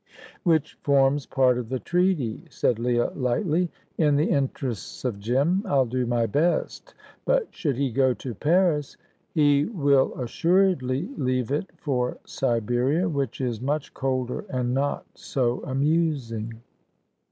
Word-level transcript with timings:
"Which 0.41 0.79
forms 0.81 1.27
part 1.27 1.59
of 1.59 1.69
the 1.69 1.77
treaty," 1.77 2.41
said 2.49 2.79
Leah, 2.79 3.11
lightly. 3.15 3.69
"In 3.99 4.15
the 4.15 4.25
interests 4.31 5.05
of 5.05 5.19
Jim, 5.19 5.61
I'll 5.63 5.85
do 5.85 6.07
my 6.07 6.25
best; 6.25 6.95
but 7.23 7.49
should 7.53 7.75
he 7.77 7.91
go 7.91 8.15
to 8.15 8.33
Paris" 8.33 8.97
"He 9.35 9.65
will 9.65 10.11
assuredly 10.19 11.11
leave 11.17 11.51
it 11.51 11.69
for 11.77 12.17
Siberia, 12.25 13.07
which 13.07 13.39
is 13.41 13.61
much 13.61 13.93
colder 13.93 14.43
and 14.49 14.73
not 14.73 15.05
so 15.13 15.61
amusing." 15.65 16.63